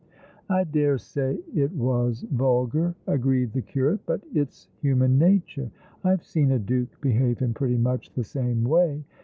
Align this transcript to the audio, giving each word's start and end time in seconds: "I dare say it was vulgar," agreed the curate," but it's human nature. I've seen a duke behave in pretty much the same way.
"I 0.49 0.63
dare 0.63 0.97
say 0.97 1.37
it 1.53 1.71
was 1.73 2.25
vulgar," 2.31 2.95
agreed 3.05 3.53
the 3.53 3.61
curate," 3.61 3.99
but 4.07 4.21
it's 4.33 4.67
human 4.81 5.19
nature. 5.19 5.69
I've 6.03 6.23
seen 6.25 6.49
a 6.51 6.57
duke 6.57 6.99
behave 7.01 7.39
in 7.43 7.53
pretty 7.53 7.77
much 7.77 8.11
the 8.15 8.23
same 8.23 8.63
way. 8.63 9.03